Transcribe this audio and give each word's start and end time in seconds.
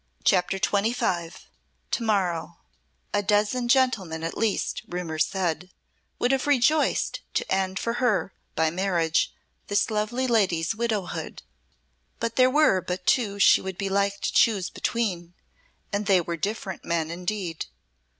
CHAPTER 0.23 0.57
XXV 0.57 1.45
To 1.91 2.01
morrow 2.03 2.57
A 3.13 3.21
dozen 3.21 3.67
gentlemen 3.67 4.23
at 4.23 4.35
least, 4.35 4.81
rumour 4.87 5.19
said, 5.19 5.69
would 6.17 6.31
have 6.31 6.47
rejoiced 6.47 7.19
to 7.35 7.51
end 7.51 7.77
for 7.77 7.93
her, 8.01 8.33
by 8.55 8.71
marriage, 8.71 9.31
this 9.67 9.91
lovely 9.91 10.25
lady's 10.25 10.73
widowhood; 10.73 11.43
but 12.19 12.35
there 12.35 12.49
were 12.49 12.81
but 12.81 13.05
two 13.05 13.37
she 13.37 13.61
would 13.61 13.77
be 13.77 13.89
like 13.89 14.19
to 14.21 14.33
choose 14.33 14.71
between, 14.71 15.35
and 15.93 16.07
they 16.07 16.19
were 16.19 16.35
different 16.35 16.83
men 16.83 17.11
indeed. 17.11 17.67